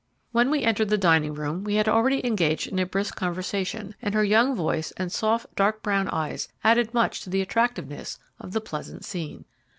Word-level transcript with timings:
When 0.31 0.49
we 0.49 0.63
entered 0.63 0.89
the 0.89 0.97
dining 0.97 1.35
room 1.35 1.63
we 1.63 1.75
had 1.75 1.87
already 1.87 2.25
engaged 2.25 2.65
in 2.67 2.79
a 2.79 2.87
brisk 2.87 3.15
conversation, 3.15 3.93
and 4.01 4.15
her 4.15 4.23
young 4.23 4.55
voice 4.55 4.89
and 4.97 5.11
soft, 5.11 5.53
dark 5.55 5.83
brown 5.83 6.07
eyes 6.07 6.47
added 6.63 6.91
much 6.95 7.21
to 7.21 7.29
the 7.29 7.41
attractiveness 7.41 8.17
of 8.39 8.51
the 8.53 8.61
pleasant 8.61 9.05
scene. 9.05 9.45